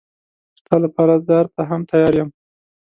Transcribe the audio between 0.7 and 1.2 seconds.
لپاره